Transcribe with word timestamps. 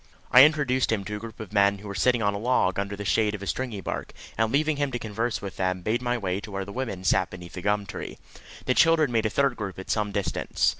I 0.31 0.45
introduced 0.45 0.91
him 0.91 1.05
to 1.05 1.15
a 1.15 1.19
group 1.19 1.39
of 1.39 1.53
men 1.53 1.77
who 1.77 1.87
were 1.87 1.93
sitting 1.93 2.23
on 2.23 2.33
a 2.33 2.39
log, 2.39 2.79
under 2.79 2.95
the 2.95 3.05
shade 3.05 3.35
of 3.35 3.43
a 3.43 3.45
stringybark, 3.45 4.13
and 4.35 4.51
leaving 4.51 4.77
him 4.77 4.91
to 4.93 4.97
converse 4.97 5.43
with 5.43 5.57
them, 5.57 5.83
made 5.85 6.01
my 6.01 6.17
way 6.17 6.39
to 6.39 6.49
where 6.49 6.65
the 6.65 6.73
women 6.73 7.03
sat 7.03 7.29
beneath 7.29 7.55
a 7.55 7.61
gum 7.61 7.85
tree. 7.85 8.17
The 8.65 8.73
children 8.73 9.11
made 9.11 9.27
a 9.27 9.29
third 9.29 9.55
group 9.55 9.77
at 9.77 9.91
some 9.91 10.11
distance. 10.11 10.67